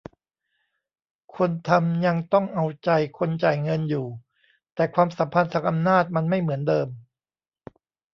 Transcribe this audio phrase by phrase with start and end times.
[1.35, 4.07] คนทำยังต้อง "เอาใจ" คนจ่ายเงินอยู่
[4.73, 6.87] แต่ความสัมพันธ์ทางอำนาจมันไม่เหมือนเดิม